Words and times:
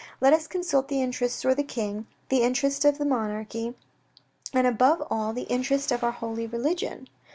Let 0.19 0.33
us 0.33 0.47
consult 0.47 0.87
the 0.87 0.99
interests 0.99 1.43
01 1.45 1.57
the 1.57 1.63
king, 1.63 2.07
the 2.29 2.41
interest 2.41 2.85
of 2.85 2.97
the 2.97 3.05
monarchy, 3.05 3.75
and 4.51 4.65
above 4.65 5.05
all, 5.11 5.31
the 5.31 5.43
interest 5.43 5.91
of 5.91 6.03
our 6.03 6.09
holy 6.09 6.47
religion. 6.47 7.07